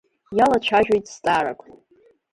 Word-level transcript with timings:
Иалацәажәоит 0.37 1.05
зҵаарак. 1.13 1.59